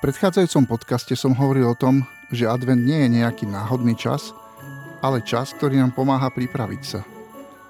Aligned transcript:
predchádzajúcom 0.00 0.64
podcaste 0.64 1.12
som 1.12 1.36
hovoril 1.36 1.68
o 1.68 1.76
tom, 1.76 2.08
že 2.32 2.48
advent 2.48 2.80
nie 2.80 3.04
je 3.04 3.20
nejaký 3.20 3.44
náhodný 3.44 3.92
čas, 3.92 4.32
ale 5.04 5.20
čas, 5.20 5.52
ktorý 5.52 5.76
nám 5.76 5.92
pomáha 5.92 6.32
pripraviť 6.32 6.82
sa. 6.82 7.00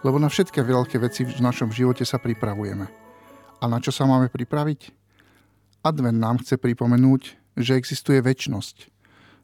Lebo 0.07 0.23
na 0.23 0.31
všetké 0.31 0.63
veľké 0.63 0.97
veci 1.03 1.27
v 1.27 1.43
našom 1.43 1.75
živote 1.75 2.07
sa 2.07 2.23
pripravujeme. 2.23 2.87
A 3.61 3.65
na 3.67 3.83
čo 3.83 3.91
sa 3.91 4.07
máme 4.07 4.31
pripraviť? 4.31 4.95
Advent 5.83 6.23
nám 6.23 6.39
chce 6.41 6.57
pripomenúť, 6.57 7.23
že 7.59 7.77
existuje 7.77 8.23
väčnosť, 8.23 8.77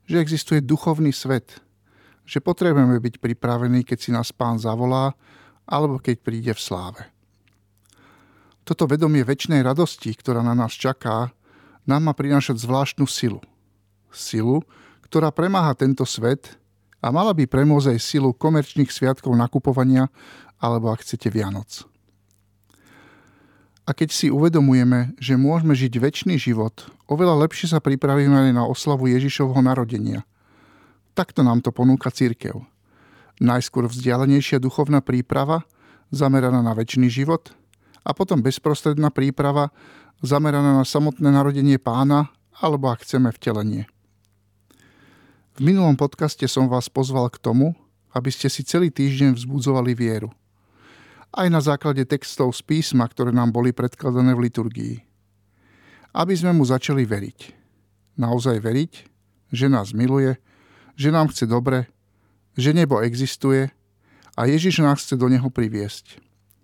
že 0.06 0.16
existuje 0.22 0.62
duchovný 0.62 1.10
svet, 1.10 1.58
že 2.22 2.38
potrebujeme 2.38 3.02
byť 3.02 3.18
pripravení, 3.18 3.82
keď 3.82 3.98
si 3.98 4.10
nás 4.14 4.30
pán 4.30 4.62
zavolá, 4.62 5.12
alebo 5.66 5.98
keď 5.98 6.22
príde 6.22 6.52
v 6.54 6.62
sláve. 6.62 7.02
Toto 8.66 8.86
vedomie 8.86 9.26
väčšnej 9.26 9.62
radosti, 9.62 10.10
ktorá 10.14 10.42
na 10.42 10.54
nás 10.54 10.74
čaká, 10.74 11.35
nám 11.86 12.10
má 12.10 12.12
prinášať 12.12 12.58
zvláštnu 12.58 13.06
silu. 13.06 13.40
Silu, 14.10 14.66
ktorá 15.06 15.30
premáha 15.30 15.72
tento 15.78 16.02
svet 16.02 16.58
a 16.98 17.14
mala 17.14 17.30
by 17.30 17.46
premôcť 17.46 17.94
aj 17.94 17.98
silu 18.02 18.34
komerčných 18.34 18.90
sviatkov 18.90 19.38
nakupovania 19.38 20.10
alebo 20.58 20.90
ak 20.90 21.06
chcete 21.06 21.30
Vianoc. 21.30 21.86
A 23.86 23.94
keď 23.94 24.10
si 24.10 24.26
uvedomujeme, 24.34 25.14
že 25.22 25.38
môžeme 25.38 25.70
žiť 25.70 26.02
väčší 26.02 26.34
život, 26.42 26.90
oveľa 27.06 27.46
lepšie 27.46 27.70
sa 27.70 27.78
pripravíme 27.78 28.50
aj 28.50 28.52
na 28.58 28.66
oslavu 28.66 29.06
Ježišovho 29.06 29.62
narodenia. 29.62 30.26
Takto 31.14 31.46
nám 31.46 31.62
to 31.62 31.70
ponúka 31.70 32.10
církev. 32.10 32.66
Najskôr 33.38 33.86
vzdialenejšia 33.86 34.58
duchovná 34.58 35.06
príprava, 35.06 35.62
zameraná 36.10 36.66
na 36.66 36.74
väčší 36.74 37.06
život, 37.06 37.54
a 38.06 38.14
potom 38.14 38.38
bezprostredná 38.38 39.10
príprava, 39.10 39.74
zameraná 40.22 40.78
na 40.78 40.86
samotné 40.86 41.26
narodenie 41.34 41.82
pána, 41.82 42.30
alebo 42.62 42.86
ak 42.86 43.02
chceme 43.02 43.34
vtelenie. 43.34 43.90
V 45.58 45.60
minulom 45.64 45.98
podcaste 45.98 46.46
som 46.46 46.70
vás 46.70 46.86
pozval 46.86 47.26
k 47.34 47.42
tomu, 47.42 47.74
aby 48.14 48.30
ste 48.30 48.46
si 48.46 48.62
celý 48.62 48.94
týždeň 48.94 49.34
vzbudzovali 49.34 49.92
vieru. 49.92 50.30
Aj 51.34 51.50
na 51.50 51.60
základe 51.60 52.06
textov 52.08 52.54
z 52.54 52.64
písma, 52.64 53.04
ktoré 53.04 53.34
nám 53.34 53.52
boli 53.52 53.74
predkladané 53.74 54.32
v 54.32 54.48
liturgii. 54.48 54.94
Aby 56.16 56.32
sme 56.32 56.56
mu 56.56 56.64
začali 56.64 57.04
veriť. 57.04 57.38
Naozaj 58.16 58.56
veriť, 58.64 58.92
že 59.52 59.66
nás 59.68 59.92
miluje, 59.92 60.40
že 60.96 61.12
nám 61.12 61.28
chce 61.28 61.44
dobre, 61.44 61.92
že 62.56 62.72
nebo 62.72 63.04
existuje 63.04 63.68
a 64.32 64.40
Ježiš 64.48 64.80
nás 64.80 65.04
chce 65.04 65.20
do 65.20 65.28
neho 65.28 65.52
priviesť. 65.52 66.16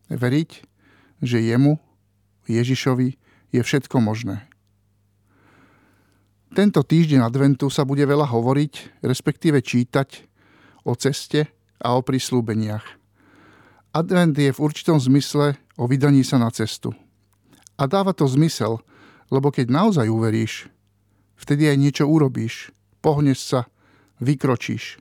Veriť, 0.09 0.72
že 1.23 1.39
jemu, 1.39 1.79
Ježišovi, 2.51 3.17
je 3.55 3.61
všetko 3.63 4.03
možné. 4.03 4.45
Tento 6.53 6.85
týždeň 6.85 7.25
adventu 7.25 7.73
sa 7.73 7.89
bude 7.89 8.05
veľa 8.05 8.29
hovoriť, 8.29 9.01
respektíve 9.01 9.65
čítať 9.65 10.29
o 10.85 10.93
ceste 10.99 11.49
a 11.81 11.97
o 11.97 12.05
prislúbeniach. 12.05 12.85
Advent 13.97 14.37
je 14.37 14.53
v 14.53 14.61
určitom 14.61 15.01
zmysle 15.01 15.57
o 15.81 15.89
vydaní 15.89 16.25
sa 16.25 16.37
na 16.37 16.53
cestu. 16.53 16.93
A 17.81 17.89
dáva 17.89 18.13
to 18.13 18.29
zmysel, 18.29 18.85
lebo 19.33 19.49
keď 19.49 19.73
naozaj 19.73 20.13
uveríš, 20.13 20.69
vtedy 21.41 21.73
aj 21.73 21.77
niečo 21.81 22.05
urobíš, 22.05 22.69
pohneš 23.01 23.41
sa, 23.41 23.61
vykročíš. 24.21 25.01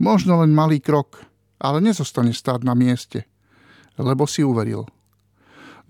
Možno 0.00 0.40
len 0.40 0.56
malý 0.56 0.80
krok, 0.80 1.20
ale 1.60 1.84
nezostane 1.84 2.32
stáť 2.32 2.64
na 2.64 2.72
mieste, 2.72 3.28
lebo 4.00 4.24
si 4.24 4.40
uveril. 4.40 4.88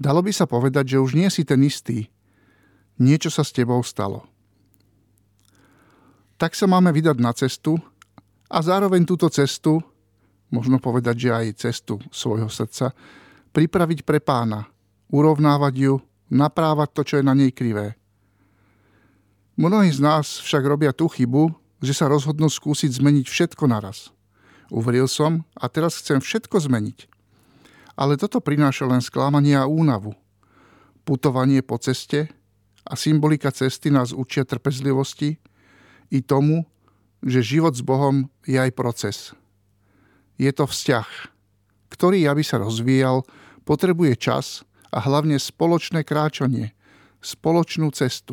Dalo 0.01 0.25
by 0.25 0.33
sa 0.33 0.49
povedať, 0.49 0.97
že 0.97 1.03
už 1.05 1.13
nie 1.13 1.29
si 1.29 1.45
ten 1.45 1.61
istý. 1.61 2.09
Niečo 2.97 3.29
sa 3.29 3.45
s 3.45 3.53
tebou 3.53 3.85
stalo. 3.85 4.25
Tak 6.41 6.57
sa 6.57 6.65
máme 6.65 6.89
vydať 6.89 7.21
na 7.21 7.37
cestu 7.37 7.77
a 8.49 8.65
zároveň 8.65 9.05
túto 9.05 9.29
cestu, 9.29 9.77
možno 10.49 10.81
povedať, 10.81 11.29
že 11.29 11.31
aj 11.37 11.61
cestu 11.61 12.01
svojho 12.09 12.49
srdca, 12.49 12.97
pripraviť 13.53 14.09
pre 14.09 14.25
pána, 14.25 14.65
urovnávať 15.13 15.75
ju, 15.77 15.95
naprávať 16.33 16.89
to, 16.97 17.03
čo 17.05 17.15
je 17.21 17.25
na 17.29 17.37
nej 17.37 17.53
krivé. 17.53 18.01
Mnohí 19.61 19.93
z 19.93 20.01
nás 20.01 20.41
však 20.41 20.65
robia 20.65 20.97
tú 20.97 21.13
chybu, 21.13 21.53
že 21.85 21.93
sa 21.93 22.09
rozhodnú 22.09 22.49
skúsiť 22.49 22.89
zmeniť 22.89 23.29
všetko 23.29 23.69
naraz. 23.69 24.09
Uveril 24.73 25.13
som 25.13 25.45
a 25.53 25.69
teraz 25.69 26.01
chcem 26.01 26.25
všetko 26.25 26.57
zmeniť 26.57 27.20
ale 28.01 28.17
toto 28.17 28.41
prináša 28.41 28.89
len 28.89 29.05
sklamanie 29.05 29.53
a 29.53 29.69
únavu. 29.69 30.17
Putovanie 31.05 31.61
po 31.61 31.77
ceste 31.77 32.33
a 32.89 32.97
symbolika 32.97 33.53
cesty 33.53 33.93
nás 33.93 34.17
učia 34.17 34.49
trpezlivosti 34.49 35.37
i 36.09 36.25
tomu, 36.25 36.65
že 37.21 37.45
život 37.45 37.77
s 37.77 37.85
Bohom 37.85 38.33
je 38.49 38.57
aj 38.57 38.73
proces. 38.73 39.37
Je 40.41 40.49
to 40.49 40.65
vzťah, 40.65 41.09
ktorý, 41.93 42.25
aby 42.25 42.41
sa 42.41 42.57
rozvíjal, 42.57 43.29
potrebuje 43.69 44.17
čas 44.17 44.65
a 44.89 45.05
hlavne 45.05 45.37
spoločné 45.37 46.01
kráčanie, 46.01 46.73
spoločnú 47.21 47.93
cestu. 47.93 48.33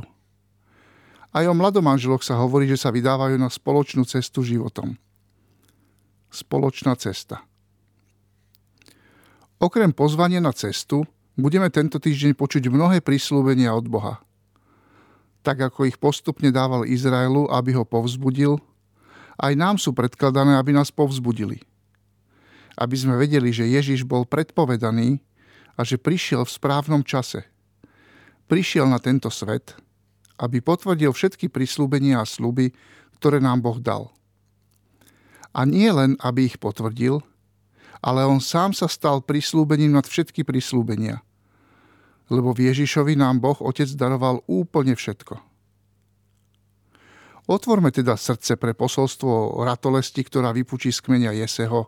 Aj 1.35 1.44
o 1.44 1.51
mladomanželoch 1.51 2.23
sa 2.23 2.39
hovorí, 2.39 2.72
že 2.72 2.79
sa 2.79 2.95
vydávajú 2.95 3.35
na 3.35 3.51
spoločnú 3.51 4.07
cestu 4.07 4.47
životom. 4.47 4.95
Spoločná 6.31 6.95
cesta. 6.95 7.44
Okrem 9.57 9.90
pozvania 9.90 10.38
na 10.38 10.53
cestu, 10.53 11.01
budeme 11.34 11.66
tento 11.73 11.97
týždeň 11.97 12.38
počuť 12.38 12.69
mnohé 12.69 13.01
prislúbenia 13.01 13.73
od 13.73 13.90
Boha. 13.90 14.22
Tak 15.41 15.73
ako 15.73 15.90
ich 15.90 15.97
postupne 15.97 16.53
dával 16.53 16.85
Izraelu, 16.85 17.50
aby 17.50 17.73
ho 17.73 17.81
povzbudil, 17.81 18.62
aj 19.41 19.53
nám 19.57 19.81
sú 19.81 19.97
predkladané, 19.97 20.62
aby 20.62 20.78
nás 20.78 20.94
povzbudili. 20.94 21.62
Aby 22.78 22.95
sme 23.01 23.18
vedeli, 23.18 23.50
že 23.50 23.66
Ježiš 23.66 24.06
bol 24.06 24.29
predpovedaný 24.29 25.25
a 25.74 25.81
že 25.81 25.97
prišiel 25.97 26.45
v 26.45 26.53
správnom 26.53 27.01
čase. 27.01 27.45
Prišiel 28.45 28.85
na 28.85 29.01
tento 29.01 29.34
svet, 29.34 29.74
aby 30.38 30.62
potvrdil 30.62 31.09
všetky 31.09 31.50
prislúbenia 31.50 32.22
a 32.22 32.29
sluby, 32.29 32.74
ktoré 33.18 33.41
nám 33.41 33.66
Boh 33.66 33.81
dal. 33.81 34.13
A 35.50 35.66
nie 35.66 35.89
len, 35.89 36.13
aby 36.22 36.45
ich 36.45 36.62
potvrdil, 36.62 37.25
ale 38.01 38.25
on 38.25 38.41
sám 38.41 38.73
sa 38.73 38.85
stal 38.89 39.23
prislúbením 39.25 39.93
nad 39.95 40.05
všetky 40.05 40.45
prislúbenia. 40.45 41.21
Lebo 42.27 42.51
v 42.51 42.71
Ježišovi 42.71 43.15
nám 43.15 43.39
Boh 43.39 43.57
Otec 43.63 43.87
daroval 43.95 44.43
úplne 44.51 44.93
všetko. 44.93 45.39
Otvorme 47.47 47.95
teda 47.95 48.19
srdce 48.19 48.59
pre 48.59 48.75
posolstvo 48.75 49.55
o 49.55 49.59
ratolesti, 49.63 50.19
ktorá 50.19 50.51
vypučí 50.51 50.91
z 50.91 50.99
kmeňa 50.99 51.31
Jeseho, 51.47 51.87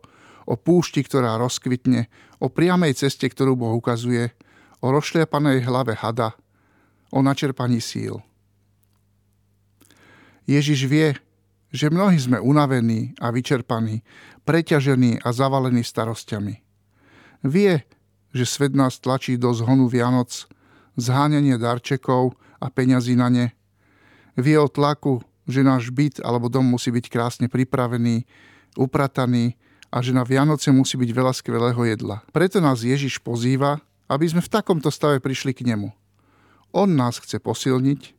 o 0.50 0.56
púšti, 0.56 1.04
ktorá 1.04 1.36
rozkvitne, 1.36 2.08
o 2.40 2.48
priamej 2.48 2.96
ceste, 2.96 3.28
ktorú 3.28 3.60
Boh 3.60 3.76
ukazuje, 3.76 4.32
o 4.80 4.88
rozšliapanej 4.90 5.68
hlave 5.68 6.00
hada, 6.00 6.40
o 7.12 7.20
načerpaní 7.20 7.84
síl. 7.84 8.24
Ježiš 10.48 10.88
vie, 10.90 11.20
že 11.70 11.94
mnohí 11.94 12.18
sme 12.18 12.42
unavení 12.42 13.14
a 13.22 13.30
vyčerpaní, 13.30 14.02
preťažení 14.46 15.22
a 15.22 15.30
zavalení 15.30 15.86
starostiami. 15.86 16.62
Vie, 17.46 17.86
že 18.34 18.46
svet 18.46 18.74
nás 18.74 18.98
tlačí 18.98 19.38
do 19.38 19.54
zhonu 19.54 19.90
Vianoc, 19.90 20.50
zháňanie 20.98 21.56
darčekov 21.62 22.36
a 22.60 22.68
peňazí 22.68 23.16
na 23.16 23.30
ne. 23.30 23.48
Vie 24.36 24.58
o 24.58 24.68
tlaku, 24.68 25.22
že 25.50 25.66
náš 25.66 25.90
byt 25.90 26.22
alebo 26.22 26.50
dom 26.52 26.66
musí 26.66 26.94
byť 26.94 27.06
krásne 27.10 27.48
pripravený, 27.50 28.26
uprataný 28.78 29.58
a 29.90 30.06
že 30.06 30.14
na 30.14 30.22
Vianoce 30.22 30.70
musí 30.70 30.94
byť 30.98 31.10
veľa 31.10 31.34
skvelého 31.34 31.82
jedla. 31.90 32.22
Preto 32.30 32.62
nás 32.62 32.86
Ježiš 32.86 33.18
pozýva, 33.18 33.82
aby 34.06 34.30
sme 34.30 34.46
v 34.46 34.54
takomto 34.54 34.94
stave 34.94 35.18
prišli 35.18 35.58
k 35.58 35.66
nemu. 35.66 35.90
On 36.70 36.86
nás 36.86 37.18
chce 37.18 37.42
posilniť 37.42 38.14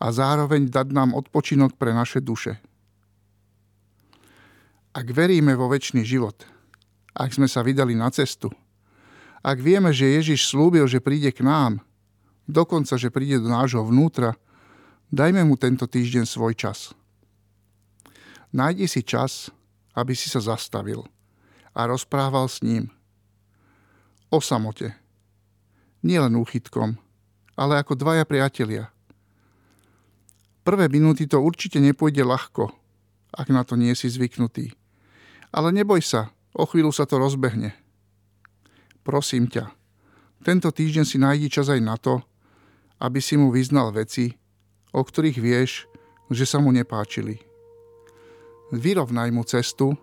a 0.00 0.08
zároveň 0.08 0.72
dať 0.72 0.88
nám 0.92 1.12
odpočinok 1.12 1.76
pre 1.76 1.92
naše 1.92 2.24
duše. 2.24 2.63
Ak 4.94 5.10
veríme 5.10 5.58
vo 5.58 5.66
väčší 5.66 6.06
život, 6.06 6.46
ak 7.18 7.34
sme 7.34 7.50
sa 7.50 7.66
vydali 7.66 7.98
na 7.98 8.14
cestu, 8.14 8.46
ak 9.42 9.58
vieme, 9.58 9.90
že 9.90 10.06
Ježiš 10.06 10.46
slúbil, 10.54 10.86
že 10.86 11.02
príde 11.02 11.34
k 11.34 11.42
nám, 11.42 11.82
dokonca, 12.46 12.94
že 12.94 13.10
príde 13.10 13.42
do 13.42 13.50
nášho 13.50 13.82
vnútra, 13.82 14.38
dajme 15.10 15.42
mu 15.42 15.58
tento 15.58 15.90
týždeň 15.90 16.24
svoj 16.30 16.54
čas. 16.54 16.94
Nájdi 18.54 18.86
si 18.86 19.02
čas, 19.02 19.50
aby 19.98 20.14
si 20.14 20.30
sa 20.30 20.38
zastavil 20.38 21.02
a 21.74 21.90
rozprával 21.90 22.46
s 22.46 22.62
ním. 22.62 22.86
O 24.30 24.38
samote. 24.38 24.94
Nielen 26.06 26.38
úchytkom, 26.38 26.94
ale 27.58 27.82
ako 27.82 27.98
dvaja 27.98 28.22
priatelia. 28.22 28.94
Prvé 30.62 30.86
minúty 30.86 31.26
to 31.26 31.42
určite 31.42 31.82
nepôjde 31.82 32.22
ľahko, 32.22 32.70
ak 33.34 33.50
na 33.50 33.66
to 33.66 33.74
nie 33.74 33.90
si 33.98 34.06
zvyknutý. 34.06 34.70
Ale 35.54 35.70
neboj 35.70 36.02
sa, 36.02 36.34
o 36.50 36.66
chvíľu 36.66 36.90
sa 36.90 37.06
to 37.06 37.22
rozbehne. 37.22 37.70
Prosím 39.06 39.46
ťa, 39.46 39.70
tento 40.42 40.66
týždeň 40.74 41.04
si 41.06 41.16
nájdi 41.22 41.46
čas 41.46 41.70
aj 41.70 41.78
na 41.78 41.94
to, 41.94 42.18
aby 42.98 43.22
si 43.22 43.38
mu 43.38 43.54
vyznal 43.54 43.94
veci, 43.94 44.34
o 44.90 44.98
ktorých 44.98 45.38
vieš, 45.38 45.86
že 46.26 46.42
sa 46.42 46.58
mu 46.58 46.74
nepáčili. 46.74 47.38
Vyrovnaj 48.74 49.30
mu 49.30 49.46
cestu, 49.46 49.94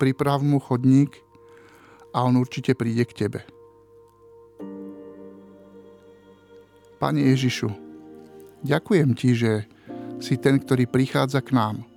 priprav 0.00 0.40
mu 0.40 0.56
chodník 0.56 1.12
a 2.16 2.24
on 2.24 2.40
určite 2.40 2.72
príde 2.72 3.04
k 3.04 3.26
tebe. 3.26 3.44
Pane 6.96 7.20
Ježišu, 7.20 7.68
ďakujem 8.64 9.12
Ti, 9.12 9.30
že 9.36 9.52
si 10.20 10.40
ten, 10.40 10.56
ktorý 10.56 10.88
prichádza 10.88 11.44
k 11.44 11.52
nám. 11.52 11.89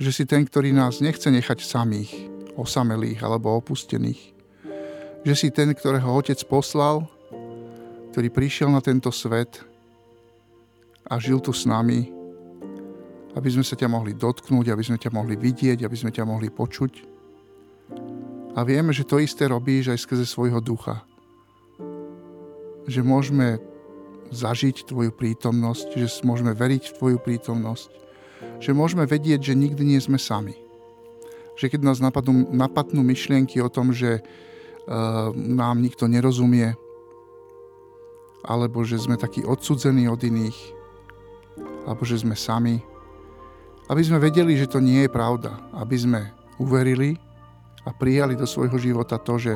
Že 0.00 0.10
si 0.12 0.24
ten, 0.24 0.44
ktorý 0.44 0.72
nás 0.72 1.00
nechce 1.00 1.28
nechať 1.28 1.64
samých, 1.64 2.12
osamelých 2.56 3.20
alebo 3.24 3.56
opustených. 3.56 4.32
Že 5.22 5.34
si 5.36 5.48
ten, 5.52 5.72
ktorého 5.72 6.08
Otec 6.12 6.38
poslal, 6.48 7.06
ktorý 8.12 8.28
prišiel 8.28 8.68
na 8.68 8.84
tento 8.84 9.08
svet 9.08 9.64
a 11.08 11.16
žil 11.16 11.40
tu 11.40 11.52
s 11.56 11.64
nami, 11.64 12.12
aby 13.32 13.48
sme 13.48 13.64
sa 13.64 13.72
ťa 13.72 13.88
mohli 13.88 14.12
dotknúť, 14.12 14.68
aby 14.68 14.84
sme 14.84 15.00
ťa 15.00 15.10
mohli 15.12 15.40
vidieť, 15.40 15.84
aby 15.84 15.96
sme 15.96 16.12
ťa 16.12 16.28
mohli 16.28 16.52
počuť. 16.52 16.92
A 18.52 18.60
vieme, 18.68 18.92
že 18.92 19.08
to 19.08 19.16
isté 19.16 19.48
robíš 19.48 19.88
aj 19.88 20.04
skrze 20.04 20.28
svojho 20.28 20.60
ducha. 20.60 21.00
Že 22.84 23.00
môžeme 23.00 23.56
zažiť 24.28 24.88
Tvoju 24.88 25.12
prítomnosť, 25.16 25.96
že 25.96 26.08
môžeme 26.24 26.52
veriť 26.52 26.92
v 26.92 26.96
Tvoju 27.00 27.18
prítomnosť, 27.20 27.88
že 28.62 28.76
môžeme 28.76 29.08
vedieť, 29.08 29.52
že 29.52 29.58
nikdy 29.58 29.82
nie 29.82 30.00
sme 30.00 30.16
sami. 30.16 30.54
Že 31.58 31.76
keď 31.76 31.80
nás 31.82 31.98
napadnú, 31.98 32.48
napadnú 32.48 33.02
myšlienky 33.02 33.60
o 33.60 33.68
tom, 33.68 33.90
že 33.90 34.22
uh, 34.22 35.30
nám 35.34 35.82
nikto 35.82 36.06
nerozumie, 36.06 36.72
alebo 38.42 38.82
že 38.82 38.98
sme 38.98 39.14
takí 39.18 39.46
odsudzení 39.46 40.10
od 40.10 40.18
iných, 40.18 40.58
alebo 41.86 42.02
že 42.02 42.22
sme 42.22 42.34
sami, 42.34 42.82
aby 43.90 44.02
sme 44.02 44.22
vedeli, 44.22 44.54
že 44.54 44.70
to 44.70 44.78
nie 44.78 45.04
je 45.04 45.10
pravda, 45.10 45.58
aby 45.74 45.96
sme 45.98 46.20
uverili 46.56 47.18
a 47.82 47.90
prijali 47.90 48.38
do 48.38 48.46
svojho 48.46 48.78
života 48.78 49.18
to, 49.18 49.38
že 49.38 49.54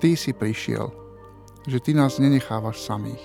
Ty 0.00 0.14
si 0.14 0.32
prišiel, 0.32 0.88
že 1.68 1.78
Ty 1.82 1.94
nás 1.94 2.16
nenechávaš 2.16 2.80
samých. 2.80 3.20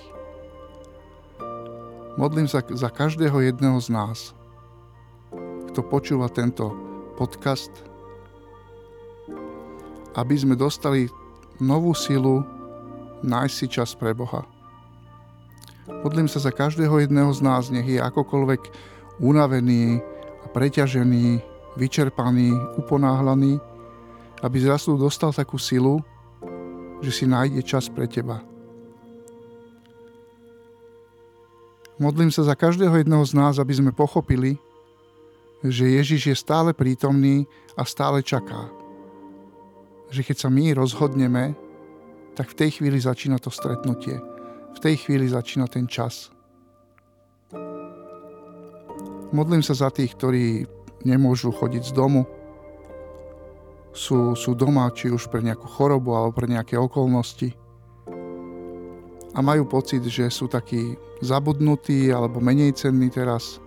Modlím 2.14 2.46
sa 2.46 2.62
za 2.62 2.94
každého 2.94 3.42
jedného 3.42 3.80
z 3.82 3.90
nás, 3.90 4.38
kto 5.74 5.82
počúva 5.82 6.30
tento 6.30 6.70
podcast, 7.18 7.74
aby 10.14 10.38
sme 10.38 10.54
dostali 10.54 11.10
novú 11.58 11.98
silu 11.98 12.46
nájsť 13.26 13.56
si 13.58 13.66
čas 13.66 13.98
pre 13.98 14.14
Boha. 14.14 14.46
Modlím 16.06 16.30
sa 16.30 16.38
za 16.38 16.54
každého 16.54 17.02
jedného 17.02 17.34
z 17.34 17.42
nás, 17.42 17.74
nech 17.74 17.90
je 17.90 17.98
akokoľvek 17.98 18.62
unavený 19.18 19.98
preťažený, 20.54 21.42
vyčerpaný, 21.74 22.54
uponáhlaný, 22.78 23.58
aby 24.46 24.58
zrazu 24.62 24.94
dostal 24.94 25.34
takú 25.34 25.58
silu, 25.58 26.06
že 27.02 27.10
si 27.10 27.26
nájde 27.26 27.66
čas 27.66 27.90
pre 27.90 28.06
teba. 28.06 28.46
Modlím 31.98 32.30
sa 32.30 32.46
za 32.46 32.54
každého 32.54 33.02
jedného 33.02 33.26
z 33.26 33.34
nás, 33.34 33.58
aby 33.58 33.74
sme 33.74 33.90
pochopili, 33.90 34.62
že 35.64 35.88
Ježiš 35.88 36.22
je 36.28 36.36
stále 36.36 36.76
prítomný 36.76 37.48
a 37.80 37.88
stále 37.88 38.20
čaká. 38.20 38.68
Že 40.12 40.22
keď 40.28 40.38
sa 40.38 40.50
my 40.52 40.76
rozhodneme, 40.76 41.56
tak 42.36 42.52
v 42.52 42.58
tej 42.60 42.70
chvíli 42.80 43.00
začína 43.00 43.40
to 43.40 43.50
stretnutie. 43.50 44.20
V 44.74 44.80
tej 44.82 45.00
chvíli 45.06 45.30
začína 45.30 45.72
ten 45.72 45.88
čas. 45.88 46.30
Modlím 49.34 49.66
sa 49.66 49.74
za 49.74 49.90
tých, 49.90 50.14
ktorí 50.14 50.68
nemôžu 51.08 51.50
chodiť 51.50 51.90
z 51.90 51.94
domu. 51.94 52.28
Sú, 53.94 54.34
sú 54.34 54.58
doma, 54.58 54.90
či 54.94 55.10
už 55.10 55.30
pre 55.30 55.42
nejakú 55.42 55.66
chorobu 55.70 56.14
alebo 56.18 56.34
pre 56.34 56.50
nejaké 56.50 56.78
okolnosti 56.78 57.54
a 59.34 59.40
majú 59.42 59.66
pocit, 59.66 60.06
že 60.06 60.30
sú 60.30 60.46
takí 60.46 60.94
zabudnutí 61.26 62.14
alebo 62.14 62.38
menej 62.38 62.78
cenní 62.78 63.10
teraz. 63.10 63.58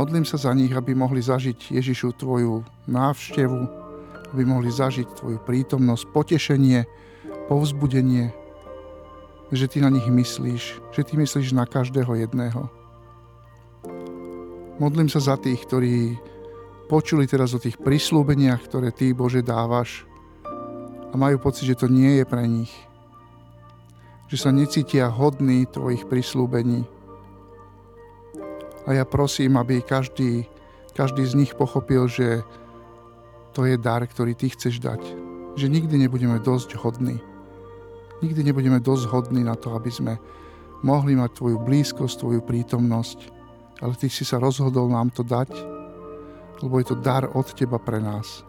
Modlím 0.00 0.24
sa 0.24 0.40
za 0.40 0.56
nich, 0.56 0.72
aby 0.72 0.96
mohli 0.96 1.20
zažiť 1.20 1.76
Ježišu 1.76 2.16
tvoju 2.16 2.64
návštevu, 2.88 3.60
aby 4.32 4.42
mohli 4.48 4.72
zažiť 4.72 5.20
tvoju 5.20 5.44
prítomnosť, 5.44 6.08
potešenie, 6.08 6.88
povzbudenie, 7.52 8.32
že 9.52 9.68
ty 9.68 9.84
na 9.84 9.92
nich 9.92 10.08
myslíš, 10.08 10.80
že 10.96 11.04
ty 11.04 11.20
myslíš 11.20 11.52
na 11.52 11.68
každého 11.68 12.16
jedného. 12.16 12.72
Modlím 14.80 15.12
sa 15.12 15.20
za 15.20 15.36
tých, 15.36 15.60
ktorí 15.68 16.16
počuli 16.88 17.28
teraz 17.28 17.52
o 17.52 17.60
tých 17.60 17.76
prislúbeniach, 17.76 18.64
ktoré 18.72 18.96
ty, 18.96 19.12
Bože, 19.12 19.44
dávaš 19.44 20.08
a 21.12 21.14
majú 21.20 21.36
pocit, 21.44 21.68
že 21.68 21.76
to 21.76 21.92
nie 21.92 22.16
je 22.16 22.24
pre 22.24 22.48
nich– 22.48 22.72
že 24.30 24.46
sa 24.46 24.54
necítia 24.54 25.10
hodní 25.10 25.66
tvojich 25.66 26.06
prislúbení. 26.06 26.86
A 28.90 28.98
ja 28.98 29.06
prosím, 29.06 29.54
aby 29.54 29.86
každý, 29.86 30.50
každý 30.98 31.22
z 31.22 31.38
nich 31.38 31.54
pochopil, 31.54 32.10
že 32.10 32.42
to 33.54 33.62
je 33.62 33.78
dar, 33.78 34.02
ktorý 34.02 34.34
ty 34.34 34.50
chceš 34.50 34.82
dať. 34.82 34.98
Že 35.54 35.70
nikdy 35.70 35.94
nebudeme 35.94 36.42
dosť 36.42 36.74
hodní. 36.74 37.22
Nikdy 38.18 38.50
nebudeme 38.50 38.82
dosť 38.82 39.06
hodní 39.14 39.46
na 39.46 39.54
to, 39.54 39.78
aby 39.78 39.94
sme 39.94 40.18
mohli 40.82 41.14
mať 41.14 41.38
tvoju 41.38 41.62
blízkosť, 41.62 42.18
tvoju 42.18 42.40
prítomnosť. 42.42 43.30
Ale 43.78 43.94
ty 43.94 44.10
si 44.10 44.26
sa 44.26 44.42
rozhodol 44.42 44.90
nám 44.90 45.14
to 45.14 45.22
dať, 45.22 45.54
lebo 46.58 46.82
je 46.82 46.90
to 46.90 46.98
dar 46.98 47.30
od 47.30 47.46
teba 47.54 47.78
pre 47.78 48.02
nás. 48.02 48.42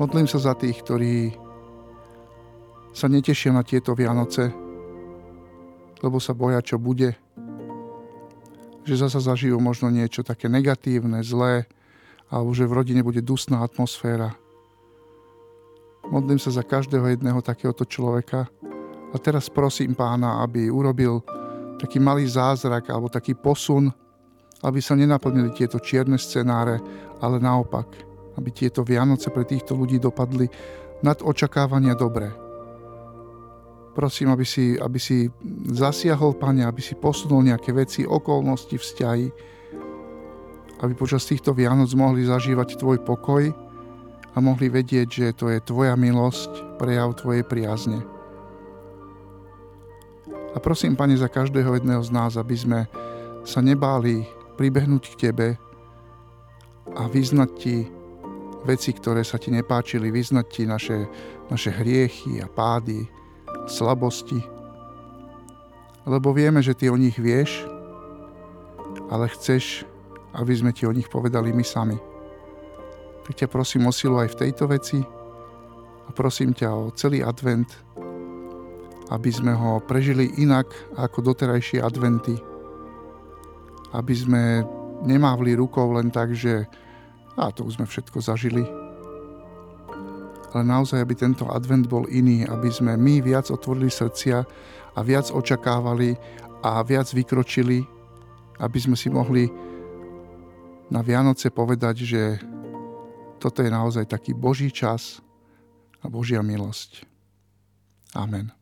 Modlím 0.00 0.24
sa 0.24 0.40
za 0.40 0.56
tých, 0.56 0.80
ktorí 0.80 1.36
sa 2.96 3.12
netešia 3.12 3.52
na 3.52 3.60
tieto 3.60 3.92
Vianoce, 3.92 4.67
lebo 6.02 6.22
sa 6.22 6.34
boja, 6.34 6.62
čo 6.62 6.78
bude. 6.78 7.14
Že 8.86 9.08
zasa 9.08 9.20
zažijú 9.20 9.58
možno 9.60 9.92
niečo 9.92 10.24
také 10.24 10.48
negatívne, 10.48 11.20
zlé, 11.20 11.68
alebo 12.28 12.52
že 12.52 12.68
v 12.68 12.76
rodine 12.76 13.02
bude 13.04 13.20
dusná 13.20 13.60
atmosféra. 13.64 14.36
Modlím 16.08 16.40
sa 16.40 16.48
za 16.48 16.64
každého 16.64 17.04
jedného 17.12 17.44
takéhoto 17.44 17.84
človeka 17.84 18.48
a 19.12 19.16
teraz 19.20 19.52
prosím 19.52 19.92
pána, 19.92 20.40
aby 20.40 20.72
urobil 20.72 21.20
taký 21.76 22.00
malý 22.00 22.24
zázrak 22.24 22.88
alebo 22.88 23.12
taký 23.12 23.36
posun, 23.36 23.92
aby 24.64 24.80
sa 24.80 24.96
nenaplnili 24.96 25.52
tieto 25.52 25.76
čierne 25.78 26.16
scenáre, 26.16 26.80
ale 27.20 27.36
naopak, 27.36 27.86
aby 28.40 28.48
tieto 28.50 28.80
Vianoce 28.82 29.28
pre 29.28 29.44
týchto 29.44 29.76
ľudí 29.76 30.00
dopadli 30.00 30.48
nad 31.04 31.20
očakávania 31.20 31.92
dobré 31.94 32.47
Prosím, 33.98 34.30
aby 34.30 34.46
si, 34.46 34.78
aby 34.78 34.94
si 35.02 35.26
zasiahol, 35.74 36.38
Pane, 36.38 36.62
aby 36.62 36.78
si 36.78 36.94
posunul 36.94 37.42
nejaké 37.42 37.74
veci, 37.74 38.06
okolnosti, 38.06 38.78
vzťahy, 38.78 39.26
aby 40.86 40.92
počas 40.94 41.26
týchto 41.26 41.50
Vianoc 41.50 41.90
mohli 41.98 42.22
zažívať 42.22 42.78
Tvoj 42.78 43.02
pokoj 43.02 43.50
a 44.30 44.36
mohli 44.38 44.70
vedieť, 44.70 45.08
že 45.10 45.26
to 45.34 45.50
je 45.50 45.58
Tvoja 45.58 45.98
milosť, 45.98 46.78
prejav 46.78 47.18
Tvojej 47.18 47.42
priazne. 47.42 47.98
A 50.54 50.62
prosím, 50.62 50.94
Pane, 50.94 51.18
za 51.18 51.26
každého 51.26 51.74
jedného 51.74 51.98
z 51.98 52.14
nás, 52.14 52.38
aby 52.38 52.54
sme 52.54 52.86
sa 53.42 53.58
nebáli 53.58 54.22
pribehnúť 54.54 55.10
k 55.10 55.18
Tebe 55.26 55.58
a 56.94 57.02
vyznať 57.10 57.50
Ti 57.58 57.76
veci, 58.62 58.94
ktoré 58.94 59.26
sa 59.26 59.42
Ti 59.42 59.50
nepáčili, 59.50 60.14
vyznať 60.14 60.46
Ti 60.46 60.62
naše, 60.70 60.98
naše 61.50 61.74
hriechy 61.74 62.38
a 62.38 62.46
pády, 62.46 63.17
slabosti, 63.68 64.40
lebo 66.08 66.32
vieme, 66.32 66.64
že 66.64 66.72
ty 66.72 66.88
o 66.88 66.96
nich 66.96 67.20
vieš, 67.20 67.68
ale 69.12 69.28
chceš, 69.28 69.84
aby 70.32 70.52
sme 70.56 70.72
ti 70.72 70.88
o 70.88 70.92
nich 70.92 71.06
povedali 71.06 71.52
my 71.52 71.64
sami. 71.64 72.00
Tak 73.28 73.44
ťa 73.44 73.48
prosím 73.52 73.84
o 73.84 73.92
silu 73.92 74.16
aj 74.16 74.32
v 74.32 74.38
tejto 74.48 74.64
veci 74.72 75.04
a 76.04 76.10
prosím 76.16 76.56
ťa 76.56 76.68
o 76.72 76.88
celý 76.96 77.20
advent, 77.20 77.68
aby 79.12 79.28
sme 79.28 79.52
ho 79.52 79.84
prežili 79.84 80.32
inak 80.40 80.68
ako 80.96 81.32
doterajšie 81.32 81.84
adventy. 81.84 82.40
Aby 83.92 84.14
sme 84.16 84.42
nemávli 85.04 85.52
rukou 85.56 85.92
len 85.92 86.08
tak, 86.08 86.32
že 86.32 86.64
a 87.38 87.52
to 87.52 87.68
už 87.68 87.78
sme 87.78 87.86
všetko 87.86 88.18
zažili, 88.18 88.64
ale 90.54 90.62
naozaj, 90.64 90.98
aby 91.04 91.14
tento 91.14 91.44
advent 91.48 91.86
bol 91.86 92.08
iný, 92.08 92.48
aby 92.48 92.72
sme 92.72 92.96
my 92.96 93.20
viac 93.20 93.52
otvorili 93.52 93.92
srdcia 93.92 94.38
a 94.96 94.98
viac 95.04 95.28
očakávali 95.28 96.16
a 96.64 96.82
viac 96.82 97.06
vykročili, 97.12 97.84
aby 98.58 98.78
sme 98.80 98.96
si 98.96 99.12
mohli 99.12 99.46
na 100.88 101.04
Vianoce 101.04 101.52
povedať, 101.52 101.96
že 102.02 102.22
toto 103.38 103.62
je 103.62 103.70
naozaj 103.70 104.08
taký 104.08 104.34
Boží 104.34 104.72
čas 104.74 105.22
a 106.02 106.10
Božia 106.10 106.42
milosť. 106.42 107.06
Amen. 108.16 108.57